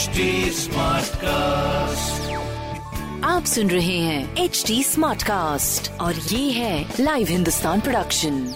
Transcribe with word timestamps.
HD 0.00 0.26
Smartcast. 0.56 2.28
आप 3.24 3.44
सुन 3.44 3.70
रहे 3.70 3.96
हैं 3.98 4.36
एच 4.36 4.62
डी 4.66 4.82
स्मार्ट 4.82 5.22
कास्ट 5.22 5.90
और 6.00 6.14
ये 6.14 6.50
है 6.50 6.94
लाइव 7.00 7.26
हिंदुस्तान 7.30 7.80
प्रोडक्शन 7.80 8.54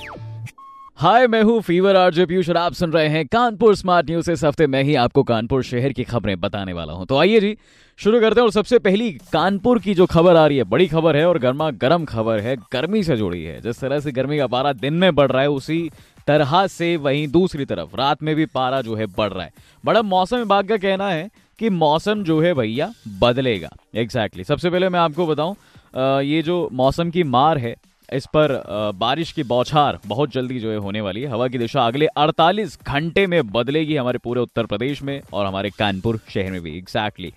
हाय 0.97 1.27
मैं 1.27 1.43
हूँ 1.43 1.61
फीवर 1.61 1.97
आरजे 1.97 2.27
पीयूष 2.27 2.49
और 2.49 2.57
आप 2.57 2.73
सुन 2.73 2.93
रहे 2.93 3.09
हैं 3.09 3.27
कानपुर 3.27 3.75
स्मार्ट 3.77 4.11
न्यूज़ 4.11 4.31
इस 4.31 4.45
हफ़्ते 4.45 4.67
मैं 4.67 4.83
ही 4.83 4.95
आपको 4.95 5.23
कानपुर 5.23 5.63
शहर 5.63 5.93
की 5.93 6.05
खबरें 6.05 6.41
बताने 6.41 6.73
वाला 6.73 6.93
हूँ। 6.93 7.07
तो 7.07 7.19
आइए 7.19 7.41
जी 7.41 7.57
शुरू 7.99 8.21
करते 8.21 8.41
हैं 8.41 8.45
और 8.45 8.53
सबसे 8.53 8.79
पहली 8.79 9.11
कानपुर 9.33 9.79
की 9.79 9.95
जो 9.95 10.07
खबर 10.07 10.37
आ 10.37 10.47
रही 10.47 10.59
है 10.59 10.65
बड़ी 10.65 10.87
खबर 10.87 11.17
है 11.17 11.29
और 11.29 11.39
गर्मा 11.39 11.71
गर्म 11.85 12.05
खबर 12.05 12.41
है 12.41 12.57
गर्मी 12.73 13.03
से 13.03 13.17
जुड़ी 13.17 13.43
है। 13.45 13.61
जिस 13.61 13.81
तरह 13.81 14.01
से 14.01 14.13
गर्मी 14.13 14.39
का 14.39 14.47
पारा 14.47 14.73
दिन 14.73 14.95
में 14.95 15.15
बढ़ 15.15 15.31
रहा 15.33 15.43
है 15.43 15.51
उसी 15.51 15.91
तरह 16.27 16.67
से 16.67 16.97
वहीं 16.97 17.27
दूसरी 17.29 17.65
तरफ़। 17.65 17.97
रात 17.97 18.23
में 18.23 18.35
भी 18.37 18.47
पारा 18.47 18.81
जो 18.83 18.95
है 18.95 19.07
बढ़ 19.09 19.33
रहा 19.33 19.45
है। 19.45 19.53
बड़ा 19.85 20.03
मौसम 20.03 20.37
विभाग 20.37 20.69
का 20.69 20.77
कहना 20.77 21.09
है 21.11 21.29
कि 21.59 21.71
मौसम 21.71 22.23
जो 22.25 22.41
है 22.41 22.53
भैया 22.55 22.93
बदलेगा। 23.21 23.71
Exactly 23.95 24.05
exactly. 24.05 24.47
सबसे 24.49 24.71
पहले 24.71 24.89
मैं 24.89 25.01
आपको 25.01 25.27
बताऊँ 25.27 26.23
ये 26.25 26.43
जो 26.43 26.69
मौसम 26.73 27.11
की 27.11 27.23
मार 27.25 27.59
है 27.59 27.75
इस 28.09 28.27
पर 28.27 28.53
बारिश 28.95 29.31
की 29.33 29.43
बौछार 29.43 29.99
बहुत 30.07 30.33
जल्दी 30.33 30.59
जो 30.61 30.71
है 30.71 30.77
होने 30.77 31.01
वाली 31.01 31.21
है। 31.23 31.29
हवा 31.29 31.47
की 31.49 31.59
दिशा 31.59 31.87
अगले 31.87 32.07
48 32.19 32.79
घंटे 32.83 33.27
में 33.27 33.47
बदलेगी 33.49 33.97
हमारे 33.97 34.19
पूरे 34.19 34.41
उत्तर 34.41 34.67
प्रदेश 34.67 35.03
में 35.03 35.21
और 35.33 35.47
हमारे 35.47 35.71
कानपुर 35.71 36.21
शहर 36.29 36.51
में 36.51 36.61
भी। 36.63 36.77
एग्जैक्टली 36.79 37.33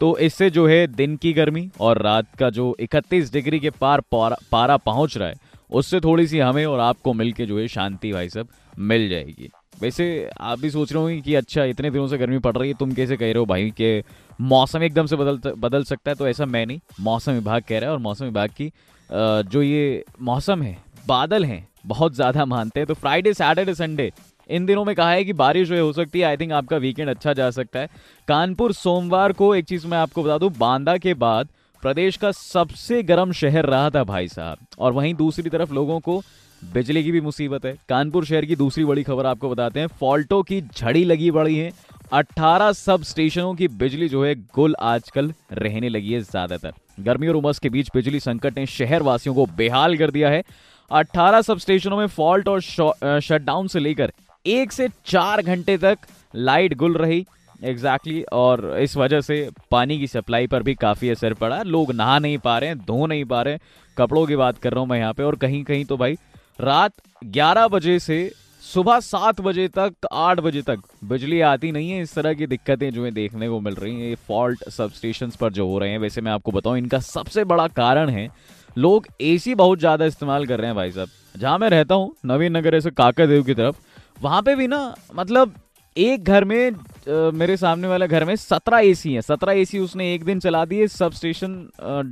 तो 0.00 0.16
इससे 0.18 0.50
जो 0.50 0.66
है 0.66 0.86
दिन 0.86 1.16
की 1.16 1.32
गर्मी 1.32 1.68
और 1.80 2.02
रात 2.02 2.26
का 2.38 2.50
जो 2.50 2.74
31 2.80 3.32
डिग्री 3.32 3.60
के 3.60 3.70
पार 3.70 4.00
पारा, 4.12 4.36
पारा 4.52 4.76
पहुँच 4.76 5.16
रहा 5.16 5.28
है 5.28 5.34
उससे 5.72 6.00
थोड़ी 6.00 6.26
सी 6.26 6.38
हमें 6.38 6.64
और 6.66 6.80
आपको 6.80 7.12
मिल 7.14 7.32
के 7.32 7.46
जो 7.46 7.58
है 7.58 7.66
शांति 7.68 8.12
भाई 8.12 8.28
साहब, 8.28 8.48
मिल 8.80 9.08
जाएगी। 9.08 9.48
वैसे 9.80 10.30
आप 10.40 10.58
भी 10.60 10.70
सोच 10.70 10.92
रहे 10.92 11.02
होंगे 11.02 11.20
कि 11.20 11.34
अच्छा 11.34 11.64
इतने 11.64 11.90
दिनों 11.90 12.06
से 12.08 12.18
गर्मी 12.18 12.38
पड़ 12.38 12.56
रही 12.56 12.68
है, 12.68 12.74
तुम 12.74 12.92
कैसे 12.92 13.16
कह 13.16 13.26
रहे 13.26 13.38
हो 13.38 13.46
भाई 13.46 13.70
कि 13.72 14.02
मौसम 14.42 14.82
एकदम 14.82 15.06
से 15.06 15.16
बदल 15.16 15.52
बदल 15.58 15.84
सकता 15.84 16.10
है? 16.10 16.14
तो 16.14 16.28
ऐसा 16.28 16.46
मैं 16.46 16.64
नहीं, 16.66 16.80
मौसम 17.00 17.32
विभाग 17.32 17.62
कह 17.68 17.78
रहा 17.78 17.90
है 17.90 17.92
और 17.92 18.00
मौसम 18.00 18.24
विभाग 18.24 18.50
की 18.52 18.72
जो 19.10 19.62
ये 19.62 20.04
मौसम 20.22 20.62
है, 20.62 20.76
बादल 21.06 21.44
हैं, 21.44 21.66
बहुत 21.86 22.14
ज़्यादा 22.14 22.44
मानते 22.46 22.80
हैं। 22.80 22.86
तो 22.86 22.94
फ्राइडे 22.96 23.32
सैटरडे 23.34 23.74
संडे 23.74 24.10
इन 24.48 24.66
दिनों 24.66 24.84
में 24.84 24.94
कहा 24.94 25.10
है 25.10 25.24
कि 25.24 25.32
बारिश 25.34 25.68
जो 25.68 25.74
है 25.74 25.80
हो 25.80 25.92
सकती 25.92 26.20
है। 26.20 26.24
आई 26.26 26.36
थिंक 26.36 26.52
आपका 26.52 26.76
वीकेंड 26.78 27.08
अच्छा 27.10 27.32
जा 27.32 27.50
सकता 27.50 27.80
है। 27.80 27.88
कानपुर 28.28 28.72
सोमवार 28.74 29.32
को 29.32 29.54
एक 29.54 29.64
चीज़ 29.64 29.86
मैं 29.86 29.98
आपको 29.98 30.22
बता 30.22 30.38
दूँ, 30.38 30.50
बांदा 30.52 30.96
के 30.98 31.14
बाद 31.16 31.48
प्रदेश 31.82 32.16
का 32.16 32.30
सबसे 32.32 33.02
गर्म 33.02 33.32
शहर 33.32 33.66
रहा 33.66 33.90
था 33.90 34.02
भाई 34.04 34.28
साहब। 34.28 34.58
और 34.78 34.92
वहीं 34.92 35.14
दूसरी 35.14 35.50
तरफ़ 35.50 35.72
लोगों 35.74 35.98
को 36.00 36.20
बिजली 36.62 37.02
की 37.04 37.12
भी 37.12 37.20
मुसीबत 37.20 37.64
है। 37.64 37.76
कानपुर 37.88 38.24
शहर 38.24 38.44
की 38.44 38.56
दूसरी 38.56 38.84
बड़ी 38.84 39.02
खबर 39.02 39.26
आपको 39.26 39.48
बताते 39.50 39.80
हैं। 39.80 39.86
फॉल्टो 40.00 40.42
की 40.42 40.60
झड़ी 40.60 41.04
लगी 41.04 41.30
पड़ी 41.30 41.56
है। 41.56 41.70
18 42.12 42.72
सब 42.72 43.02
स्टेशनों 43.02 43.54
की 43.54 43.68
बिजली 43.70 44.08
जो 44.08 44.24
है, 44.24 44.34
गुल 44.34 44.76
आजकल 44.80 45.32
रहने 45.52 45.88
लगी 45.88 46.12
है 46.12 46.20
ज़्यादातर। 46.20 46.72
गर्मी 47.00 47.28
और 47.28 47.36
उमस 47.36 47.58
के 47.58 47.68
बीच 47.68 47.90
बिजली 47.94 48.20
संकट 48.20 48.58
ने 48.58 48.66
शहर 48.68 49.02
वासियों 49.02 49.34
को 49.34 49.46
बेहाल 49.56 49.96
कर 49.96 50.10
दिया 50.10 50.30
है। 50.30 50.42
18 50.90 51.42
सब 51.42 51.58
स्टेशनों 51.58 51.96
में 51.96 52.06
फॉल्ट 52.08 52.48
और 52.48 52.60
शटडाउन 52.60 53.68
से 53.68 53.80
लेकर 53.80 54.12
एक 54.46 54.72
से 54.72 54.88
चार 55.06 55.42
घंटे 55.42 55.76
तक 55.78 55.98
लाइट 56.34 56.74
गुल 56.76 56.96
रही। 56.96 57.24
एग्जैक्टली 57.62 58.12
exactly, 58.12 58.32
और 58.32 58.78
इस 58.80 58.96
वजह 58.96 59.20
से 59.20 59.48
पानी 59.70 59.98
की 59.98 60.06
सप्लाई 60.06 60.46
पर 60.46 60.62
भी 60.62 60.74
काफ़ी 60.76 61.10
असर 61.10 61.34
पड़ा। 61.34 61.62
लोग 61.64 61.92
नहा 61.92 62.18
नहीं 62.18 62.38
पा 62.38 62.58
रहे 62.58 62.68
हैं 62.68 62.78
धो 62.80 63.06
नहीं 63.06 63.24
पा 63.24 63.42
रहे 63.42 63.58
कपड़ों 63.96 64.26
की 64.26 64.36
बात 64.36 64.58
कर 64.58 64.72
रहा 64.72 64.80
हूँ 64.80 64.88
मैं 64.88 64.98
यहाँ 64.98 65.12
पे। 65.12 65.22
और 65.22 65.36
कहीं 65.36 65.62
कहीं 65.64 65.84
तो 65.84 65.96
भाई 65.96 66.16
रात 66.60 66.92
11 67.32 67.68
बजे 67.68 67.98
से 68.00 68.30
सुबह 68.62 68.98
सात 69.00 69.40
बजे 69.40 69.66
तक 69.68 70.06
आठ 70.12 70.40
बजे 70.40 70.62
तक 70.62 70.82
बिजली 71.04 71.40
आती 71.42 71.70
नहीं 71.72 71.90
है। 71.90 72.02
इस 72.02 72.14
तरह 72.14 72.34
की 72.34 72.46
दिक्कतें 72.46 72.90
जो 72.90 73.04
है 73.04 73.10
देखने 73.12 73.48
को 73.48 73.60
मिल 73.60 73.74
रही 73.74 73.94
हैं। 73.94 74.08
ये 74.08 74.14
फॉल्ट 74.28 74.68
सब 74.70 74.92
स्टेशन 74.92 75.30
पर 75.40 75.52
जो 75.52 75.66
हो 75.68 75.78
रहे 75.78 75.90
हैं 75.90 75.98
वैसे 75.98 76.20
मैं 76.20 76.32
आपको 76.32 76.52
बताऊँ 76.52 76.78
इनका 76.78 76.98
सबसे 77.00 77.44
बड़ा 77.46 77.66
कारण 77.70 78.10
है 78.10 78.28
लोग 78.76 79.06
एसी 79.22 79.54
बहुत 79.54 79.78
ज़्यादा 79.78 80.04
इस्तेमाल 80.04 80.46
कर 80.46 80.58
रहे 80.58 80.66
हैं 80.66 80.76
भाई 80.76 80.92
साहब। 80.92 81.08
जहाँ 81.36 81.58
मैं 81.58 81.68
रहता 81.70 81.94
हूँ 81.94 82.14
नवीन 82.26 82.56
नगर 82.56 82.74
ऐसे 82.74 82.90
काकादेव 82.92 83.42
की 83.42 83.54
तरफ़ 83.54 83.76
वहाँ 84.22 84.42
पे 84.42 84.54
भी 84.56 84.66
ना 84.68 84.94
मतलब 85.14 85.54
एक 85.96 86.24
घर 86.24 86.44
में 86.44 86.70
अ, 86.70 87.30
मेरे 87.34 87.56
सामने 87.56 87.88
वाला 87.88 88.06
घर 88.06 88.24
में 88.24 88.34
सत्रह 88.36 88.78
एसी 88.80 89.12
है। 89.14 89.22
सत्रह 89.22 89.52
एसी 89.60 89.78
उसने 89.78 90.12
एक 90.14 90.24
दिन 90.24 90.40
चला 90.40 90.64
दिए। 90.64 90.86
सब 90.88 91.12
स्टेशन 91.12 91.54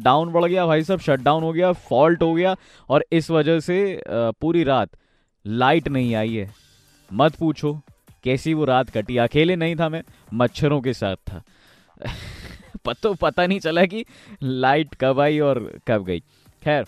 डाउन 0.04 0.32
बढ़ 0.32 0.44
गया 0.44 0.66
भाई 0.66 0.82
सब 0.84 1.00
शट 1.00 1.20
डाउन 1.20 1.42
हो 1.42 1.52
गया 1.52 1.70
फॉल्ट 1.88 2.22
हो 2.22 2.32
गया 2.34 2.54
और 2.88 3.04
इस 3.12 3.30
वजह 3.30 3.60
से 3.60 3.80
अ, 3.94 4.30
पूरी 4.40 4.64
रात 4.64 4.90
लाइट 5.46 5.88
नहीं 5.88 6.14
आई 6.14 6.34
है। 6.34 6.50
मत 7.10 7.34
पूछो 7.34 7.72
कैसी 8.24 8.54
वो 8.54 8.64
रात 8.64 8.90
कटी? 8.90 9.16
अकेले 9.16 9.56
नहीं 9.56 9.76
था 9.76 9.88
मैं 9.88 10.02
मच्छरों 10.34 10.80
के 10.80 10.92
साथ 10.94 11.16
था। 11.28 11.42
पतो 12.84 13.12
पता 13.14 13.46
नहीं 13.46 13.60
चला 13.60 13.84
कि 13.84 14.04
लाइट 14.42 14.94
कब 15.00 15.20
आई 15.20 15.38
और 15.40 15.58
कब 15.88 16.04
गई। 16.04 16.20
खैर 16.62 16.84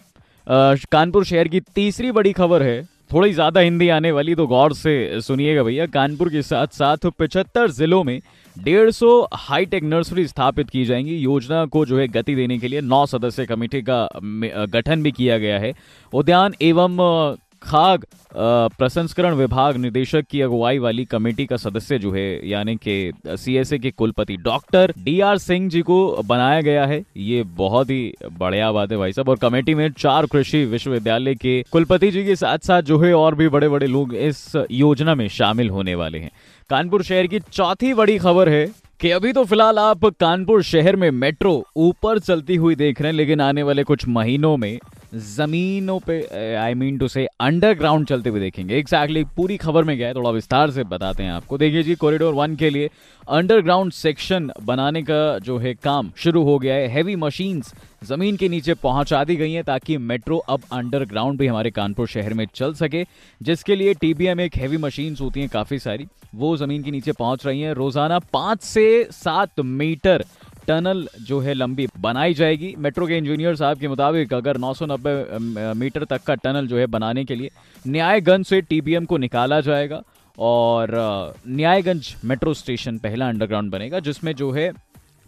कानपुर 0.92 1.24
शहर 1.24 1.48
की 1.48 1.60
तीसरी 1.74 2.10
बड़ी 2.12 2.32
खबर 2.32 2.62
है 2.62 2.80
थोड़ी 3.12 3.32
ज़्यादा 3.32 3.60
हिंदी 3.60 3.88
आने 3.88 4.10
वाली 4.12 4.34
तो 4.34 4.46
गौर 4.46 4.72
से 4.74 5.20
सुनिएगा 5.20 5.62
भैया, 5.62 5.86
कानपुर 5.86 6.28
के 6.30 6.42
साथ 6.42 6.66
साथ 6.72 7.06
पिछहत्तर 7.18 7.70
जिलों 7.70 8.02
में 8.04 8.20
डेढ़ 8.56 8.90
सौ 8.90 9.10
हाईटेक 9.34 9.82
नर्सरी 9.84 10.26
स्थापित 10.26 10.70
की 10.70 10.84
जाएँगी। 10.84 11.16
योजना 11.16 11.64
को 11.66 11.84
जो 11.86 11.98
है 11.98 12.06
गति 12.08 12.34
देने 12.34 12.58
के 12.58 12.68
लिए 12.68 12.80
नौ 12.80 13.04
सदस्य 13.06 13.46
कमेटी 13.46 13.82
का 13.82 14.08
गठन 14.68 15.02
भी 15.02 15.12
किया 15.12 15.38
गया 15.38 15.58
है। 15.58 15.72
उद्यान 16.12 16.54
एवं 16.62 16.96
खाग 17.62 18.04
प्रसंस्करण 18.34 19.34
विभाग 19.34 19.76
निदेशक 19.76 20.24
की 20.30 20.40
अगुवाई 20.40 20.78
वाली 20.78 21.04
कमेटी 21.04 21.46
का 21.46 21.56
सदस्य 21.56 21.98
जो 21.98 22.12
है, 22.12 22.48
यानी 22.48 22.74
कि 22.76 23.12
सीएसए 23.26 23.78
के 23.78 23.90
कुलपति 23.90 24.36
doctor 24.36 24.92
D 24.98 25.18
R 25.20 25.38
Singh 25.38 25.68
ji 25.70 25.80
को 25.82 26.22
बनाया 26.22 26.60
गया 26.60 26.84
है। 26.86 27.02
ये 27.16 27.42
बहुत 27.56 27.90
ही 27.90 28.12
बढ़िया 28.32 28.70
बात 28.72 28.92
है 28.92 28.98
भाई 28.98 29.12
साहब। 29.12 29.28
और 29.28 29.36
कमेटी 29.36 29.74
में 29.74 29.88
चार 29.92 30.26
कृषि 30.26 30.64
विश्वविद्यालय 30.64 31.34
के 31.34 31.62
कुलपति 31.72 32.10
जी 32.10 32.24
के 32.24 32.36
साथ 32.36 32.58
साथ 32.58 32.82
जो 32.82 32.98
है 32.98 33.12
और 33.14 33.34
भी 33.34 33.48
बड़े 33.48 33.68
बड़े 33.68 33.86
लोग 33.86 34.14
इस 34.14 34.44
योजना 34.70 35.14
में 35.14 35.26
शामिल 35.30 35.70
होने 35.70 35.94
वाले 35.94 36.18
हैं। 36.18 36.30
कानपुर 36.70 37.02
शहर 37.02 37.26
की 37.26 37.40
चौथी 37.42 37.92
बड़ी 37.94 38.18
खबर 38.18 38.48
है 38.48 38.66
कि 39.00 39.10
अभी 39.10 39.32
तो 39.32 39.44
फ़िलहाल 39.44 39.78
आप 39.78 40.04
कानपुर 40.20 40.62
शहर 40.62 40.96
में 40.96 41.10
मेट्रो 41.10 41.62
ऊपर 41.76 42.18
चलती 42.18 42.56
हुई 42.56 42.74
देख 42.74 43.00
रहे 43.00 43.10
हैं, 43.10 43.16
लेकिन 43.16 43.40
आने 43.40 43.62
वाले 43.62 43.84
कुछ 43.84 44.06
महीनों 44.08 44.56
में 44.56 44.78
जमीनों 45.12 45.98
पे 46.00 46.20
आई 46.56 46.74
मीन 46.74 46.98
टू 46.98 47.08
से 47.08 47.26
अंडरग्राउंड 47.40 48.06
चलते 48.06 48.30
हुए 48.30 48.40
देखेंगे। 48.40 48.76
एग्जैक्टली 48.76 49.20
exactly, 49.20 49.36
पूरी 49.36 49.56
खबर 49.56 49.84
में 49.84 49.96
क्या 49.96 50.08
है 50.08 50.14
थोड़ा 50.14 50.30
विस्तार 50.30 50.70
से 50.70 50.84
बताते 50.84 51.22
हैं 51.22 51.30
आपको। 51.32 51.58
देखिए 51.58 51.82
जी 51.82 51.94
कॉरिडोर 51.94 52.34
वन 52.34 52.54
के 52.56 52.70
लिए 52.70 52.90
अंडरग्राउंड 53.28 53.92
सेक्शन 53.92 54.50
बनाने 54.62 55.02
का 55.02 55.38
जो 55.38 55.58
है 55.58 55.74
काम 55.74 56.10
शुरू 56.16 56.42
हो 56.44 56.58
गया 56.58 56.74
है। 56.74 56.88
हैवी 56.88 57.16
मशीन्स 57.16 57.74
ज़मीन 58.04 58.36
के 58.36 58.48
नीचे 58.48 58.74
पहुँचा 58.74 59.22
दी 59.24 59.36
गई 59.36 59.52
हैं 59.52 59.64
ताकि 59.64 59.96
मेट्रो 59.98 60.36
अब 60.36 60.62
अंडरग्राउंड 60.72 61.38
भी 61.38 61.46
हमारे 61.46 61.70
कानपुर 61.70 62.06
शहर 62.08 62.34
में 62.34 62.46
चल 62.54 62.74
सके 62.74 63.04
जिसके 63.40 63.76
लिए 63.76 63.94
टीबीएम 63.94 64.40
एक 64.40 64.56
हैवी 64.56 64.76
मशीन्स 64.78 65.20
होती 65.20 65.40
हैं 65.40 65.48
काफ़ी 65.48 65.78
सारी। 65.78 66.06
वो 66.34 66.56
ज़मीन 66.56 66.82
के 66.82 66.90
नीचे 66.90 67.12
पहुँच 67.12 67.46
रही 67.46 67.60
हैं। 67.60 67.72
रोज़ाना 67.74 68.18
पाँच 68.32 68.62
से 68.62 68.86
सात 69.12 69.60
मीटर 69.60 70.24
टनल 70.68 71.06
जो 71.20 71.40
है 71.40 71.54
लंबी 71.54 71.86
बनाई 72.00 72.34
जाएगी। 72.34 72.74
मेट्रो 72.78 73.06
के 73.06 73.16
इंजीनियर 73.16 73.56
साहब 73.56 73.78
के 73.78 73.88
मुताबिक 73.88 74.34
अगर 74.34 74.58
990 74.58 75.74
मीटर 75.76 76.04
तक 76.04 76.22
का 76.22 76.34
टनल 76.36 76.66
जो 76.66 76.78
है 76.78 76.86
बनाने 76.88 77.24
के 77.24 77.34
लिए 77.34 77.50
न्यायगंज 77.86 78.46
से 78.46 78.60
टीबीएम 78.62 79.04
को 79.04 79.16
निकाला 79.18 79.60
जाएगा 79.60 80.02
और 80.36 80.90
न्यायगंज 81.48 82.14
मेट्रो 82.24 82.54
स्टेशन 82.54 82.98
पहला 82.98 83.28
अंडरग्राउंड 83.28 83.70
बनेगा, 83.72 83.98
जिसमें 84.00 84.34
जो 84.34 84.50
है 84.50 84.70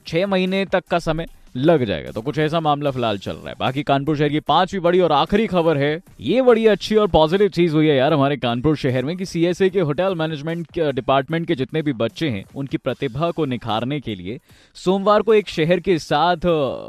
छः 0.06 0.26
महीने 0.26 0.64
तक 0.66 0.84
का 0.90 0.98
समय 1.00 1.26
लग 1.54 1.84
जाएगा। 1.84 2.10
तो 2.10 2.20
कुछ 2.20 2.38
ऐसा 2.38 2.60
मामला 2.60 2.90
फ़िलहाल 2.90 3.18
चल 3.18 3.32
रहा 3.32 3.48
है। 3.48 3.54
बाकी 3.58 3.82
कानपुर 3.82 4.16
शहर 4.16 4.28
की 4.28 4.40
पांचवी 4.40 4.80
बड़ी 4.80 5.00
और 5.00 5.12
आखिरी 5.12 5.46
खबर 5.46 5.76
है। 5.76 6.00
ये 6.20 6.42
बड़ी 6.42 6.66
अच्छी 6.66 6.96
और 6.96 7.08
पॉजिटिव 7.08 7.48
चीज़ 7.48 7.74
हुई 7.74 7.86
है 7.86 7.96
यार 7.96 8.12
हमारे 8.12 8.36
कानपुर 8.36 8.76
शहर 8.76 9.04
में 9.04 9.16
कि 9.16 9.26
सीएसए 9.26 9.68
के 9.70 9.80
होटल 9.80 10.14
मैनेजमेंट 10.14 10.78
डिपार्टमेंट 10.94 11.46
के 11.46 11.54
जितने 11.54 11.82
भी 11.82 11.92
बच्चे 11.94 12.28
हैं, 12.28 12.44
उनकी 12.54 12.76
प्रतिभा 12.76 13.30
को 13.30 13.44
निखारने 13.44 14.00
के 14.00 14.14
लिए 14.14 14.38
सोमवार 14.76 15.22
को 15.22 15.34
एक 15.34 15.48
शहर 15.48 15.80
के 15.80 15.98
साथ 16.00 16.46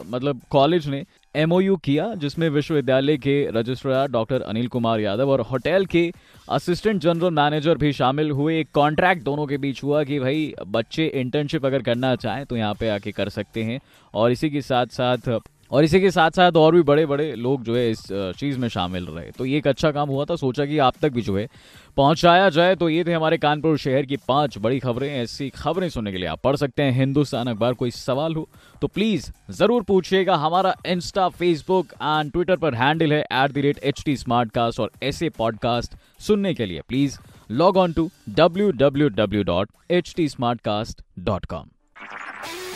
मतलब 0.10 0.42
कॉलेज 0.50 0.88
ने 0.88 1.04
एमओयू 1.36 1.76
किया, 1.76 2.14
जिसमें 2.16 2.48
विश्वविद्यालय 2.50 3.18
के 3.18 3.36
रजिस्ट्रार 3.52 4.08
डॉक्टर 4.08 4.42
अनिल 4.42 4.68
कुमार 4.68 5.00
यादव 5.00 5.30
और 5.30 5.42
होटल 5.42 5.86
के 5.86 6.12
असिस्टेंट 6.50 7.02
जनरल 7.02 7.34
मैनेजर 7.34 7.78
भी 7.78 7.92
शामिल 7.94 8.32
हुए। 8.32 8.60
एक 8.60 8.70
कॉन्ट्रैक्ट 8.74 9.24
दोनों 9.24 9.46
के 9.46 9.58
बीच 9.58 9.84
हुआ 9.84 10.04
कि 10.04 10.20
भाई, 10.20 10.54
बच्चे 10.68 11.06
इंटर्नशिप 11.06 11.66
अगर 11.66 11.82
करना 11.82 12.16
चाहें 12.16 12.46
तो 12.46 12.58
यहाँ 12.58 12.74
पे 12.74 12.90
आके 12.90 13.12
कर 13.12 13.30
सकते 13.30 13.64
हैं। 13.64 13.80
और 14.14 14.32
इसी 14.32 14.50
के 14.50 14.62
साथ 14.62 14.86
साथ 14.86 15.30
और 15.76 15.84
इसी 15.84 16.00
के 16.02 16.10
साथ 16.12 16.32
साथ 16.32 16.58
और 16.58 16.76
भी 16.76 16.82
बड़े 16.84 17.06
बड़े 17.06 17.32
लोग 17.36 17.64
जो 17.64 17.76
है 17.76 17.90
इस 17.92 18.02
चीज़ 18.12 18.60
में 18.60 18.68
शामिल 18.70 19.06
रहे। 19.06 19.32
तो 19.38 19.46
ये 19.46 19.58
एक 19.58 19.68
अच्छा 19.68 19.92
काम 19.92 20.10
हुआ 20.10 20.26
था, 20.26 20.36
सोचा 20.36 20.66
कि 20.66 20.78
आप 20.80 20.94
तक 21.02 21.12
भी 21.14 21.22
जो 21.22 21.38
है 21.38 21.48
पहुँचाया 21.98 22.50
जाए। 22.50 22.76
तो 22.76 22.90
ये 22.90 23.04
थे 23.04 23.14
हमारे 23.14 23.38
कानपुर 23.38 23.78
शहर 23.78 24.06
की 24.06 24.18
पाँच 24.28 24.58
बड़ी 24.58 24.80
खबरें। 24.80 25.10
ऐसी 25.10 25.50
खबरें 25.50 25.90
सुनने 25.90 26.12
के 26.12 26.18
लिए 26.18 26.28
आप 26.28 26.42
पढ़ 26.44 26.56
सकते 26.56 26.84
हैं 26.84 26.92
हिंदुस्तान 26.92 27.48
अखबार। 27.48 27.74
कोई 27.74 27.92
सवाल 27.92 28.36
हो 28.36 28.48
तो 28.82 28.88
प्लीज़ 28.88 29.30
ज़रूर 29.52 29.84
पूछिएगा। 29.84 30.36
हमारा 30.38 30.76
इंस्टा 30.88 31.28
फेसबुक 31.30 31.94
एंड 31.94 32.32
ट्विटर 32.32 32.58
पर 32.58 32.76
हैंडल 32.76 33.14
है 33.14 33.22
at 33.22 33.52
the 33.52 33.66
rate 33.66 33.84
H 33.84 34.04
T 34.06 34.18
smart 34.18 34.52
cast 34.52 34.80
और 34.80 34.92
ऐसे 35.04 35.30
पॉडकास्ट 35.38 35.96
सुनने 36.28 36.54
के 36.54 36.66
लिए 36.66 36.82
please 36.88 37.20
log 37.52 37.78
on 37.78 37.94
to 37.94 38.10
W 38.32 38.72
W 38.74 39.10
W 39.12 39.44
dot 39.44 39.70
H 39.92 40.14
T 40.18 40.30
smart 40.30 40.62
cast 40.62 41.02
dot 41.20 41.46
com 41.46 41.75